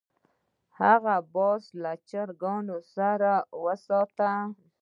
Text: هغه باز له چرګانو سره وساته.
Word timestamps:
هغه 0.79 1.15
باز 1.33 1.63
له 1.81 1.91
چرګانو 2.09 2.77
سره 2.95 3.31
وساته. 3.63 4.29